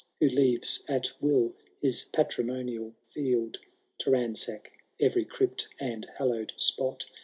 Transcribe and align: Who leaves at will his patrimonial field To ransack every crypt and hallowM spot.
Who 0.19 0.27
leaves 0.29 0.83
at 0.87 1.11
will 1.21 1.55
his 1.79 2.05
patrimonial 2.05 2.95
field 3.09 3.59
To 3.99 4.09
ransack 4.09 4.71
every 4.99 5.25
crypt 5.25 5.67
and 5.79 6.07
hallowM 6.17 6.59
spot. 6.59 7.05